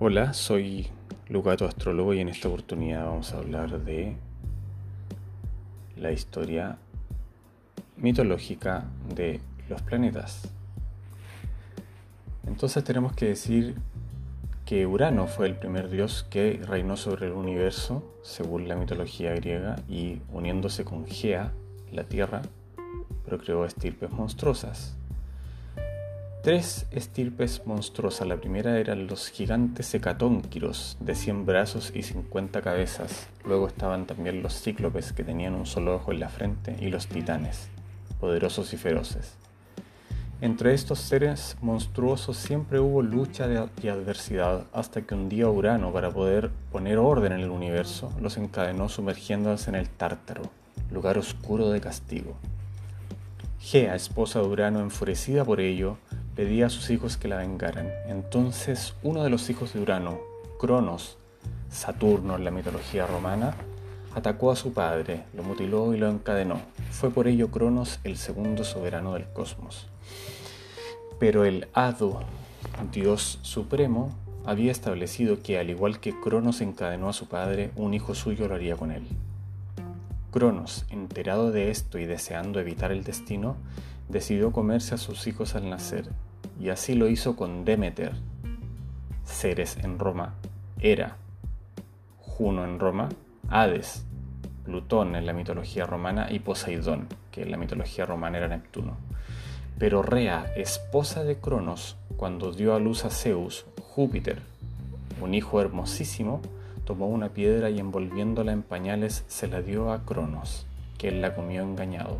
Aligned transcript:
Hola, 0.00 0.32
soy 0.32 0.86
Lucato 1.28 1.66
Astrólogo 1.66 2.14
y 2.14 2.20
en 2.20 2.28
esta 2.28 2.46
oportunidad 2.46 3.06
vamos 3.06 3.32
a 3.32 3.38
hablar 3.38 3.82
de 3.82 4.14
la 5.96 6.12
historia 6.12 6.78
mitológica 7.96 8.84
de 9.12 9.40
los 9.68 9.82
planetas. 9.82 10.48
Entonces 12.46 12.84
tenemos 12.84 13.12
que 13.12 13.26
decir 13.26 13.74
que 14.64 14.86
Urano 14.86 15.26
fue 15.26 15.48
el 15.48 15.56
primer 15.56 15.90
dios 15.90 16.24
que 16.30 16.60
reinó 16.64 16.96
sobre 16.96 17.26
el 17.26 17.32
universo, 17.32 18.04
según 18.22 18.68
la 18.68 18.76
mitología 18.76 19.34
griega, 19.34 19.82
y 19.88 20.22
uniéndose 20.32 20.84
con 20.84 21.08
Gea, 21.08 21.52
la 21.90 22.04
Tierra, 22.04 22.42
procreó 23.26 23.64
estirpes 23.64 24.12
monstruosas. 24.12 24.96
Tres 26.42 26.86
estirpes 26.92 27.62
monstruosas. 27.66 28.28
La 28.28 28.36
primera 28.36 28.78
eran 28.78 29.08
los 29.08 29.28
gigantes 29.28 29.92
hecatónquiros 29.92 30.96
de 31.00 31.16
100 31.16 31.44
brazos 31.44 31.92
y 31.92 32.04
50 32.04 32.62
cabezas. 32.62 33.26
Luego 33.44 33.66
estaban 33.66 34.06
también 34.06 34.40
los 34.40 34.62
cíclopes 34.62 35.12
que 35.12 35.24
tenían 35.24 35.54
un 35.54 35.66
solo 35.66 35.96
ojo 35.96 36.12
en 36.12 36.20
la 36.20 36.28
frente 36.28 36.76
y 36.80 36.90
los 36.90 37.08
titanes, 37.08 37.68
poderosos 38.20 38.72
y 38.72 38.76
feroces. 38.76 39.34
Entre 40.40 40.74
estos 40.74 41.00
seres 41.00 41.56
monstruosos 41.60 42.36
siempre 42.36 42.78
hubo 42.78 43.02
lucha 43.02 43.48
y 43.82 43.88
adversidad 43.88 44.66
hasta 44.72 45.02
que 45.02 45.16
un 45.16 45.28
día 45.28 45.48
Urano, 45.48 45.92
para 45.92 46.12
poder 46.12 46.52
poner 46.70 46.98
orden 46.98 47.32
en 47.32 47.40
el 47.40 47.50
universo, 47.50 48.12
los 48.20 48.36
encadenó 48.36 48.88
sumergiéndose 48.88 49.70
en 49.70 49.74
el 49.74 49.88
Tártaro, 49.88 50.42
lugar 50.92 51.18
oscuro 51.18 51.70
de 51.70 51.80
castigo. 51.80 52.36
Gea, 53.58 53.96
esposa 53.96 54.40
de 54.40 54.46
Urano, 54.46 54.78
enfurecida 54.78 55.44
por 55.44 55.60
ello, 55.60 55.98
pedía 56.38 56.66
a 56.66 56.70
sus 56.70 56.88
hijos 56.90 57.16
que 57.16 57.26
la 57.26 57.38
vengaran. 57.38 57.90
Entonces 58.06 58.94
uno 59.02 59.24
de 59.24 59.28
los 59.28 59.50
hijos 59.50 59.72
de 59.72 59.80
Urano, 59.80 60.20
Cronos, 60.60 61.18
Saturno 61.68 62.36
en 62.36 62.44
la 62.44 62.52
mitología 62.52 63.08
romana, 63.08 63.56
atacó 64.14 64.52
a 64.52 64.56
su 64.56 64.72
padre, 64.72 65.24
lo 65.34 65.42
mutiló 65.42 65.92
y 65.94 65.98
lo 65.98 66.08
encadenó. 66.08 66.60
Fue 66.92 67.10
por 67.10 67.26
ello 67.26 67.50
Cronos 67.50 67.98
el 68.04 68.16
segundo 68.16 68.62
soberano 68.62 69.14
del 69.14 69.24
cosmos. 69.32 69.88
Pero 71.18 71.44
el 71.44 71.66
Hado, 71.72 72.20
Dios 72.92 73.40
supremo, 73.42 74.14
había 74.46 74.70
establecido 74.70 75.42
que 75.42 75.58
al 75.58 75.70
igual 75.70 75.98
que 75.98 76.14
Cronos 76.20 76.60
encadenó 76.60 77.08
a 77.08 77.14
su 77.14 77.26
padre, 77.26 77.72
un 77.74 77.94
hijo 77.94 78.14
suyo 78.14 78.46
lo 78.46 78.54
haría 78.54 78.76
con 78.76 78.92
él. 78.92 79.02
Cronos, 80.30 80.86
enterado 80.88 81.50
de 81.50 81.72
esto 81.72 81.98
y 81.98 82.06
deseando 82.06 82.60
evitar 82.60 82.92
el 82.92 83.02
destino, 83.02 83.56
decidió 84.08 84.52
comerse 84.52 84.94
a 84.94 84.98
sus 84.98 85.26
hijos 85.26 85.56
al 85.56 85.68
nacer 85.68 86.08
y 86.60 86.70
así 86.70 86.94
lo 86.94 87.08
hizo 87.08 87.36
con 87.36 87.64
Demeter, 87.64 88.12
Ceres 89.24 89.76
en 89.78 89.98
Roma, 89.98 90.34
Hera, 90.80 91.16
Juno 92.18 92.64
en 92.64 92.78
Roma, 92.78 93.08
Hades, 93.48 94.04
Plutón 94.64 95.16
en 95.16 95.26
la 95.26 95.32
mitología 95.32 95.86
romana. 95.86 96.28
Y 96.30 96.40
Poseidón, 96.40 97.06
que 97.30 97.42
en 97.42 97.50
la 97.50 97.56
mitología 97.56 98.06
romana 98.06 98.38
era 98.38 98.48
Neptuno. 98.48 98.96
Pero 99.78 100.02
Rea, 100.02 100.52
esposa 100.56 101.24
de 101.24 101.36
Cronos, 101.36 101.96
cuando 102.16 102.52
dio 102.52 102.74
a 102.74 102.80
luz 102.80 103.04
a 103.04 103.10
Zeus, 103.10 103.64
Júpiter, 103.80 104.42
un 105.20 105.34
hijo 105.34 105.60
hermosísimo, 105.60 106.40
tomó 106.84 107.06
una 107.06 107.28
piedra 107.28 107.70
y 107.70 107.78
envolviéndola 107.78 108.52
en 108.52 108.62
pañales 108.62 109.24
se 109.28 109.46
la 109.46 109.62
dio 109.62 109.92
a 109.92 110.04
Cronos, 110.04 110.66
que 110.96 111.08
él 111.08 111.22
la 111.22 111.34
comió 111.34 111.62
engañado. 111.62 112.18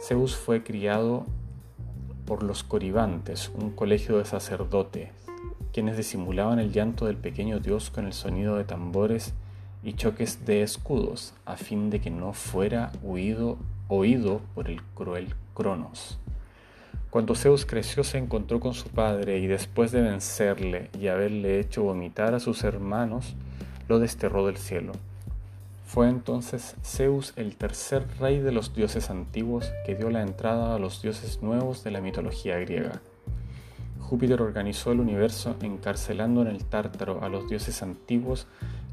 Zeus 0.00 0.36
fue 0.36 0.62
criado 0.62 1.26
por 2.28 2.42
los 2.42 2.62
coribantes, 2.62 3.50
un 3.54 3.70
colegio 3.70 4.18
de 4.18 4.26
sacerdotes, 4.26 5.08
quienes 5.72 5.96
disimulaban 5.96 6.58
el 6.58 6.72
llanto 6.72 7.06
del 7.06 7.16
pequeño 7.16 7.58
dios 7.58 7.88
con 7.88 8.04
el 8.04 8.12
sonido 8.12 8.56
de 8.56 8.64
tambores 8.64 9.32
y 9.82 9.94
choques 9.94 10.44
de 10.44 10.60
escudos, 10.60 11.32
a 11.46 11.56
fin 11.56 11.88
de 11.88 12.02
que 12.02 12.10
no 12.10 12.34
fuera 12.34 12.92
huido, 13.02 13.56
oído 13.88 14.42
por 14.54 14.68
el 14.68 14.82
cruel 14.94 15.34
Cronos. 15.54 16.18
Cuando 17.08 17.34
Zeus 17.34 17.64
creció 17.64 18.04
se 18.04 18.18
encontró 18.18 18.60
con 18.60 18.74
su 18.74 18.90
padre 18.90 19.38
y 19.38 19.46
después 19.46 19.90
de 19.90 20.02
vencerle 20.02 20.90
y 21.00 21.08
haberle 21.08 21.58
hecho 21.58 21.84
vomitar 21.84 22.34
a 22.34 22.40
sus 22.40 22.62
hermanos, 22.62 23.36
lo 23.88 23.98
desterró 24.00 24.44
del 24.44 24.58
cielo. 24.58 24.92
Fue 25.88 26.10
entonces 26.10 26.76
Zeus 26.84 27.32
el 27.36 27.56
tercer 27.56 28.06
rey 28.20 28.40
de 28.40 28.52
los 28.52 28.74
dioses 28.74 29.08
antiguos 29.08 29.72
que 29.86 29.94
dio 29.94 30.10
la 30.10 30.20
entrada 30.20 30.74
a 30.74 30.78
los 30.78 31.00
dioses 31.00 31.42
nuevos 31.42 31.82
de 31.82 31.90
la 31.90 32.02
mitología 32.02 32.58
griega. 32.58 33.00
Júpiter 33.98 34.42
organizó 34.42 34.92
el 34.92 35.00
universo 35.00 35.56
encarcelando 35.62 36.42
en 36.42 36.48
el 36.48 36.66
Tártaro 36.66 37.24
a 37.24 37.30
los 37.30 37.48
dioses 37.48 37.82
antiguos 37.82 38.46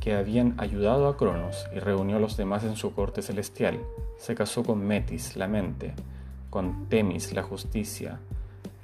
que 0.00 0.12
habían 0.14 0.54
ayudado 0.58 1.08
a 1.08 1.16
Cronos 1.16 1.64
y 1.74 1.78
reunió 1.78 2.18
a 2.18 2.20
los 2.20 2.36
demás 2.36 2.62
en 2.62 2.76
su 2.76 2.94
corte 2.94 3.22
celestial. 3.22 3.80
Se 4.18 4.34
casó 4.34 4.62
con 4.62 4.86
Metis, 4.86 5.34
la 5.34 5.48
mente, 5.48 5.94
con 6.50 6.90
Temis, 6.90 7.32
la 7.32 7.42
justicia, 7.42 8.20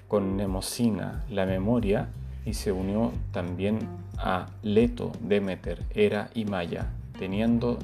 con 0.08 0.34
Nemosina, 0.38 1.26
la 1.28 1.44
memoria, 1.44 2.08
y 2.46 2.54
se 2.54 2.72
unió 2.72 3.12
también 3.32 3.80
a 4.16 4.46
Leto, 4.62 5.12
Demeter, 5.20 5.84
Hera 5.90 6.30
y 6.32 6.46
Maya, 6.46 6.86
teniendo 7.18 7.78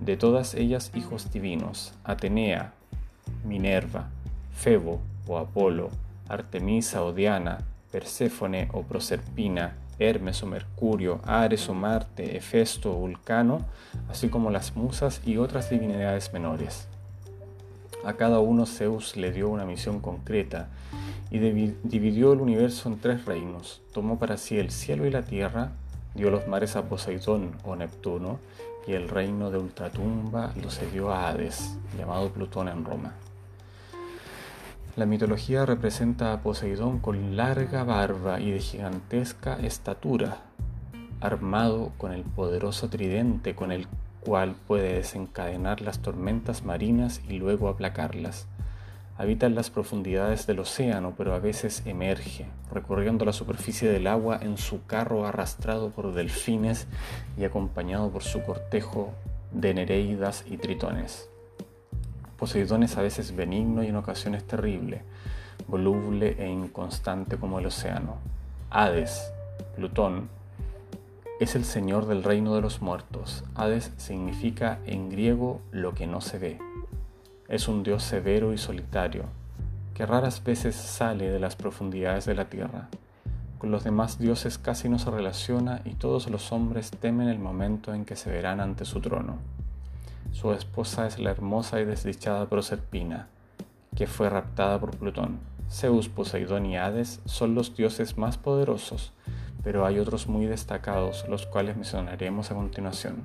de 0.00 0.16
todas 0.16 0.54
ellas 0.54 0.90
hijos 0.94 1.30
divinos, 1.30 1.92
Atenea, 2.04 2.72
Minerva, 3.44 4.08
Febo 4.52 5.00
o 5.26 5.38
Apolo, 5.38 5.90
Artemisa 6.28 7.04
o 7.04 7.12
Diana, 7.12 7.58
Perséfone 7.92 8.68
o 8.72 8.82
Proserpina, 8.82 9.76
Hermes 9.98 10.42
o 10.42 10.46
Mercurio, 10.46 11.20
Ares 11.24 11.68
o 11.68 11.74
Marte, 11.74 12.36
Hefesto 12.36 12.92
o 12.92 13.00
Vulcano, 13.00 13.60
así 14.08 14.28
como 14.28 14.50
las 14.50 14.74
musas 14.76 15.20
y 15.26 15.36
otras 15.36 15.68
divinidades 15.68 16.32
menores. 16.32 16.88
A 18.04 18.14
cada 18.14 18.40
uno 18.40 18.64
Zeus 18.64 19.16
le 19.16 19.30
dio 19.30 19.50
una 19.50 19.66
misión 19.66 20.00
concreta 20.00 20.68
y 21.30 21.38
dividió 21.38 22.32
el 22.32 22.40
universo 22.40 22.88
en 22.88 22.98
tres 22.98 23.26
reinos. 23.26 23.82
Tomó 23.92 24.18
para 24.18 24.38
sí 24.38 24.58
el 24.58 24.70
cielo 24.70 25.06
y 25.06 25.10
la 25.10 25.22
tierra, 25.22 25.72
dio 26.14 26.30
los 26.30 26.46
mares 26.46 26.76
a 26.76 26.88
Poseidón 26.88 27.52
o 27.64 27.76
Neptuno, 27.76 28.38
y 28.86 28.92
el 28.92 29.08
reino 29.08 29.50
de 29.50 29.58
Ultratumba 29.58 30.52
lo 30.60 30.70
cedió 30.70 31.10
a 31.12 31.28
Hades, 31.28 31.76
llamado 31.96 32.30
Plutón 32.30 32.68
en 32.68 32.84
Roma. 32.84 33.14
La 34.96 35.06
mitología 35.06 35.64
representa 35.64 36.32
a 36.32 36.40
Poseidón 36.42 36.98
con 36.98 37.36
larga 37.36 37.84
barba 37.84 38.40
y 38.40 38.50
de 38.50 38.58
gigantesca 38.58 39.58
estatura, 39.60 40.38
armado 41.20 41.92
con 41.96 42.12
el 42.12 42.22
poderoso 42.22 42.88
tridente 42.88 43.54
con 43.54 43.70
el 43.70 43.86
cual 44.20 44.56
puede 44.66 44.94
desencadenar 44.94 45.80
las 45.80 46.00
tormentas 46.00 46.64
marinas 46.64 47.20
y 47.28 47.38
luego 47.38 47.68
aplacarlas. 47.68 48.46
Habita 49.20 49.44
en 49.44 49.54
las 49.54 49.68
profundidades 49.68 50.46
del 50.46 50.60
océano, 50.60 51.12
pero 51.14 51.34
a 51.34 51.38
veces 51.38 51.82
emerge, 51.84 52.46
recorriendo 52.72 53.26
la 53.26 53.34
superficie 53.34 53.86
del 53.86 54.06
agua 54.06 54.38
en 54.40 54.56
su 54.56 54.86
carro 54.86 55.26
arrastrado 55.26 55.90
por 55.90 56.14
delfines 56.14 56.86
y 57.36 57.44
acompañado 57.44 58.08
por 58.08 58.22
su 58.22 58.40
cortejo 58.40 59.12
de 59.52 59.74
nereidas 59.74 60.46
y 60.48 60.56
tritones. 60.56 61.28
Poseidón 62.38 62.82
es 62.82 62.96
a 62.96 63.02
veces 63.02 63.36
benigno 63.36 63.84
y 63.84 63.88
en 63.88 63.96
ocasiones 63.96 64.46
terrible, 64.46 65.02
voluble 65.68 66.36
e 66.38 66.48
inconstante 66.48 67.36
como 67.36 67.58
el 67.58 67.66
océano. 67.66 68.16
Hades, 68.70 69.34
Plutón, 69.76 70.30
es 71.40 71.54
el 71.56 71.66
señor 71.66 72.06
del 72.06 72.24
reino 72.24 72.54
de 72.54 72.62
los 72.62 72.80
muertos. 72.80 73.44
Hades 73.54 73.92
significa 73.98 74.78
en 74.86 75.10
griego 75.10 75.60
lo 75.72 75.92
que 75.92 76.06
no 76.06 76.22
se 76.22 76.38
ve. 76.38 76.58
Es 77.50 77.66
un 77.66 77.82
dios 77.82 78.04
severo 78.04 78.52
y 78.52 78.58
solitario, 78.58 79.24
que 79.92 80.06
raras 80.06 80.44
veces 80.44 80.76
sale 80.76 81.28
de 81.28 81.40
las 81.40 81.56
profundidades 81.56 82.24
de 82.24 82.36
la 82.36 82.44
tierra. 82.44 82.86
Con 83.58 83.72
los 83.72 83.82
demás 83.82 84.20
dioses 84.20 84.56
casi 84.56 84.88
no 84.88 85.00
se 85.00 85.10
relaciona 85.10 85.80
y 85.84 85.94
todos 85.94 86.30
los 86.30 86.52
hombres 86.52 86.92
temen 86.92 87.26
el 87.26 87.40
momento 87.40 87.92
en 87.92 88.04
que 88.04 88.14
se 88.14 88.30
verán 88.30 88.60
ante 88.60 88.84
su 88.84 89.00
trono. 89.00 89.38
Su 90.30 90.52
esposa 90.52 91.08
es 91.08 91.18
la 91.18 91.32
hermosa 91.32 91.80
y 91.80 91.84
desdichada 91.84 92.48
Proserpina, 92.48 93.26
que 93.96 94.06
fue 94.06 94.30
raptada 94.30 94.78
por 94.78 94.96
Plutón. 94.96 95.40
Zeus, 95.68 96.08
Poseidón 96.08 96.66
y 96.66 96.76
Hades 96.76 97.20
son 97.24 97.56
los 97.56 97.74
dioses 97.74 98.16
más 98.16 98.38
poderosos, 98.38 99.12
pero 99.64 99.84
hay 99.84 99.98
otros 99.98 100.28
muy 100.28 100.46
destacados, 100.46 101.26
los 101.28 101.46
cuales 101.46 101.74
mencionaremos 101.74 102.52
a 102.52 102.54
continuación 102.54 103.24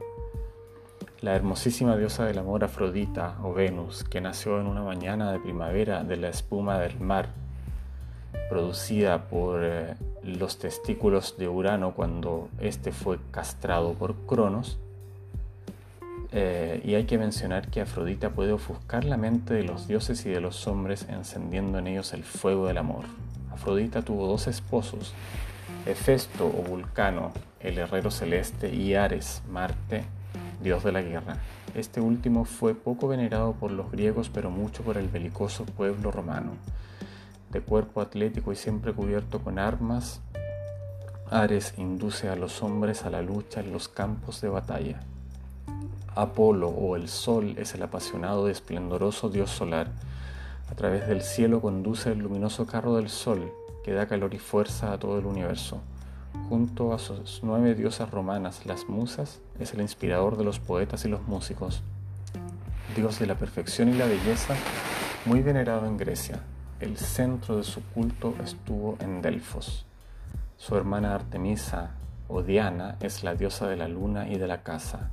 la 1.26 1.36
hermosísima 1.36 1.98
diosa 1.98 2.24
del 2.24 2.38
amor 2.38 2.64
Afrodita 2.64 3.38
o 3.42 3.52
Venus, 3.52 4.04
que 4.04 4.22
nació 4.22 4.62
en 4.62 4.68
una 4.68 4.84
mañana 4.84 5.32
de 5.32 5.40
primavera 5.40 6.04
de 6.04 6.18
la 6.18 6.30
espuma 6.30 6.78
del 6.78 7.00
mar, 7.00 7.30
producida 8.48 9.24
por 9.24 9.62
eh, 9.64 9.96
los 10.22 10.60
testículos 10.60 11.36
de 11.40 11.48
Urano 11.48 11.96
cuando 11.96 12.50
éste 12.60 12.92
fue 12.92 13.18
castrado 13.32 13.94
por 13.94 14.14
Cronos. 14.28 14.78
Eh, 16.32 16.84
y 16.86 16.94
hay 16.94 17.06
que 17.06 17.18
mencionar 17.18 17.70
que 17.70 17.82
Afrodita 17.82 18.30
puede 18.30 18.52
ofuscar 18.52 19.04
la 19.04 19.18
mente 19.18 19.56
de 19.56 19.64
los 19.64 19.88
dioses 19.88 20.24
y 20.28 20.30
de 20.30 20.42
los 20.42 20.68
hombres 20.68 21.08
encendiendo 21.10 21.80
en 21.80 21.88
ellos 21.88 22.14
el 22.14 22.24
fuego 22.24 22.68
del 22.68 22.78
amor. 22.78 23.06
Afrodita 23.52 24.04
tuvo 24.04 24.28
dos 24.28 24.46
esposos, 24.46 25.16
Hefesto 25.88 26.46
o 26.46 26.62
Vulcano, 26.62 27.32
el 27.62 27.80
herrero 27.80 28.12
celeste, 28.12 28.72
y 28.76 28.94
Ares, 28.94 29.42
Marte, 29.50 30.04
dios 30.62 30.84
de 30.84 30.92
la 30.92 31.02
guerra. 31.02 31.38
Este 31.74 32.02
último 32.02 32.46
fue 32.46 32.74
poco 32.76 33.08
venerado 33.08 33.54
por 33.54 33.72
los 33.72 33.92
griegos, 33.92 34.30
pero 34.30 34.50
mucho 34.50 34.84
por 34.84 34.98
el 34.98 35.08
belicoso 35.08 35.66
pueblo 35.66 36.12
romano. 36.12 36.54
De 37.52 37.62
cuerpo 37.62 38.02
atlético 38.02 38.52
y 38.52 38.56
siempre 38.56 38.94
cubierto 38.94 39.40
con 39.40 39.60
armas, 39.60 40.22
Ares 41.32 41.74
induce 41.78 42.30
a 42.30 42.36
los 42.36 42.62
hombres 42.62 43.04
a 43.04 43.10
la 43.10 43.22
lucha 43.22 43.60
en 43.60 43.72
los 43.72 43.88
campos 43.88 44.42
de 44.42 44.50
batalla. 44.50 45.02
Apolo 46.14 46.70
o 46.70 46.96
el 46.96 47.10
Sol 47.10 47.56
es 47.58 47.74
el 47.74 47.84
apasionado 47.84 48.48
y 48.48 48.52
esplendoroso 48.52 49.30
dios 49.30 49.50
solar. 49.50 49.88
A 50.70 50.76
través 50.76 51.08
del 51.08 51.22
cielo 51.22 51.62
conduce 51.62 52.12
el 52.12 52.20
luminoso 52.20 52.66
carro 52.66 52.96
del 52.96 53.10
Sol, 53.10 53.52
que 53.84 53.92
da 53.94 54.08
calor 54.08 54.34
y 54.34 54.40
fuerza 54.40 54.94
a 54.94 55.00
todo 55.00 55.20
el 55.20 55.26
universo. 55.26 55.82
Junto 56.50 56.94
a 56.94 57.00
sus 57.00 57.42
nueve 57.44 57.74
diosas 57.76 58.12
romanas, 58.12 58.66
las 58.66 58.88
musas, 58.88 59.42
es 59.60 59.74
el 59.74 59.82
inspirador 59.82 60.38
de 60.38 60.44
los 60.44 60.60
poetas 60.60 61.04
y 61.06 61.10
los 61.10 61.28
músicos. 61.28 61.82
Dios 62.96 63.20
de 63.20 63.26
la 63.26 63.36
perfección 63.36 63.90
y 63.90 63.94
la 63.94 64.06
belleza, 64.06 64.56
muy 65.26 65.42
venerado 65.42 65.88
en 65.88 65.98
Grecia. 65.98 66.42
El 66.80 66.98
centro 66.98 67.58
de 67.58 67.64
su 67.64 67.82
culto 67.82 68.36
estuvo 68.44 68.98
en 69.00 69.22
Delfos. 69.22 69.86
Su 70.58 70.76
hermana 70.76 71.16
Artemisa 71.16 71.92
o 72.28 72.44
Diana 72.44 72.98
es 73.02 73.24
la 73.24 73.36
diosa 73.36 73.68
de 73.68 73.76
la 73.76 73.88
luna 73.88 74.30
y 74.30 74.38
de 74.38 74.48
la 74.48 74.62
casa. 74.62 75.12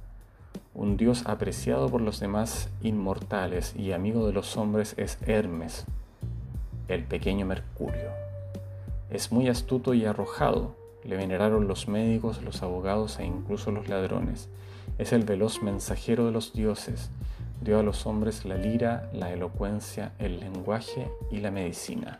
Un 0.75 0.97
dios 0.97 1.25
apreciado 1.27 1.89
por 1.89 2.01
los 2.01 2.21
demás 2.21 2.69
inmortales 2.83 3.75
y 3.77 3.93
amigo 3.93 4.27
de 4.27 4.33
los 4.33 4.57
hombres 4.57 4.95
es 4.97 5.19
Hermes, 5.27 5.85
el 6.89 7.05
pequeño 7.05 7.47
Mercurio. 7.47 8.11
Es 9.11 9.33
muy 9.33 9.49
astuto 9.49 9.93
y 9.93 10.07
arrojado. 10.07 10.82
Le 11.05 11.17
veneraron 11.17 11.69
los 11.69 11.89
médicos, 11.89 12.43
los 12.43 12.63
abogados 12.63 13.19
e 13.19 13.25
incluso 13.25 13.71
los 13.71 13.89
ladrones. 13.89 14.49
Es 14.99 15.13
el 15.13 15.25
veloz 15.25 15.63
mensajero 15.63 16.27
de 16.27 16.33
los 16.33 16.53
dioses. 16.53 17.11
Dio 17.61 17.79
a 17.79 17.83
los 17.83 18.07
hombres 18.07 18.45
la 18.45 18.57
lira, 18.57 19.11
la 19.13 19.33
elocuencia, 19.33 20.13
el 20.19 20.41
lenguaje 20.41 21.09
y 21.31 21.39
la 21.39 21.51
medicina. 21.51 22.19